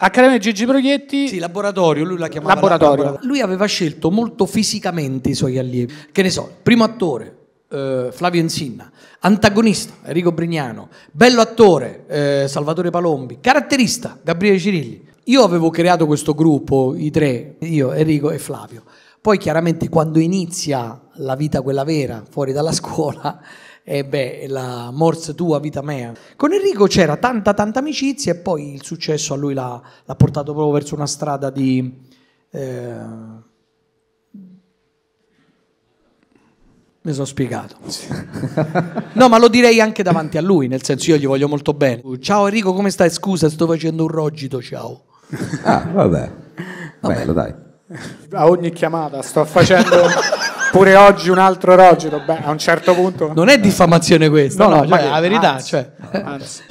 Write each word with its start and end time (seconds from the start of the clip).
Accademia 0.00 0.38
Gigi 0.38 0.64
Proietti. 0.64 1.28
Sì, 1.28 1.38
laboratorio, 1.38 2.04
lui 2.04 2.18
la 2.18 2.28
chiamava 2.28 2.54
Laboratorio. 2.54 3.04
la- 3.04 3.18
Lui 3.22 3.40
aveva 3.40 3.66
scelto 3.66 4.10
molto 4.10 4.46
fisicamente 4.46 5.30
i 5.30 5.34
suoi 5.34 5.58
allievi. 5.58 5.92
Che 6.12 6.22
ne 6.22 6.30
so, 6.30 6.48
primo 6.62 6.84
attore, 6.84 7.36
eh, 7.70 8.08
Flavio 8.12 8.40
Insinna, 8.40 8.90
antagonista, 9.20 9.94
Enrico 10.04 10.30
Brignano, 10.32 10.88
bello 11.10 11.40
attore, 11.40 12.04
eh, 12.06 12.44
Salvatore 12.48 12.90
Palombi, 12.90 13.38
caratterista, 13.40 14.18
Gabriele 14.22 14.58
Cirilli. 14.58 15.06
Io 15.24 15.42
avevo 15.42 15.68
creato 15.70 16.06
questo 16.06 16.32
gruppo, 16.32 16.94
i 16.96 17.10
tre, 17.10 17.56
io, 17.60 17.92
Enrico 17.92 18.30
e 18.30 18.38
Flavio. 18.38 18.84
Poi 19.20 19.36
chiaramente 19.36 19.88
quando 19.88 20.20
inizia 20.20 20.98
la 21.16 21.34
vita 21.34 21.60
quella 21.60 21.82
vera, 21.84 22.22
fuori 22.30 22.52
dalla 22.52 22.72
scuola, 22.72 23.38
e 23.90 24.04
beh, 24.04 24.44
la 24.48 24.90
morse 24.92 25.34
tua, 25.34 25.58
vita 25.60 25.80
mea. 25.80 26.12
Con 26.36 26.52
Enrico 26.52 26.86
c'era 26.86 27.16
tanta 27.16 27.54
tanta 27.54 27.78
amicizia 27.78 28.32
e 28.32 28.36
poi 28.36 28.74
il 28.74 28.82
successo 28.84 29.32
a 29.32 29.38
lui 29.38 29.54
l'ha, 29.54 29.80
l'ha 30.04 30.14
portato 30.14 30.52
proprio 30.52 30.74
verso 30.74 30.94
una 30.94 31.06
strada 31.06 31.48
di... 31.48 32.06
eh, 32.50 32.96
mi 37.00 37.12
sono 37.14 37.24
spiegato. 37.24 37.76
No, 39.14 39.30
ma 39.30 39.38
lo 39.38 39.48
direi 39.48 39.80
anche 39.80 40.02
davanti 40.02 40.36
a 40.36 40.42
lui, 40.42 40.68
nel 40.68 40.82
senso 40.82 41.12
io 41.12 41.16
gli 41.16 41.26
voglio 41.26 41.48
molto 41.48 41.72
bene. 41.72 42.02
Ciao 42.20 42.46
Enrico, 42.46 42.74
come 42.74 42.90
stai? 42.90 43.08
Scusa, 43.08 43.48
sto 43.48 43.66
facendo 43.66 44.02
un 44.02 44.10
rogito, 44.10 44.60
ciao. 44.60 45.04
Ah, 45.62 45.88
vabbè. 45.90 46.32
Bello, 47.00 47.32
dai. 47.32 47.54
A 48.32 48.48
ogni 48.50 48.70
chiamata 48.70 49.22
sto 49.22 49.46
facendo 49.46 49.96
pure 50.70 50.96
oggi 50.96 51.30
un 51.30 51.38
altro 51.38 51.74
rogito. 51.74 52.20
Beh, 52.24 52.40
a 52.44 52.50
un 52.50 52.58
certo 52.58 52.94
punto. 52.94 53.32
Non 53.34 53.48
è 53.48 53.58
diffamazione 53.58 54.28
questa, 54.28 54.64
No, 54.66 54.70
no, 54.70 54.76
no, 54.82 54.88
cioè, 54.88 55.04
ma- 55.04 55.10
la 55.10 55.20
verità, 55.20 55.52
anzi, 55.54 55.68
cioè. 55.68 55.90
Anzi. 56.22 56.62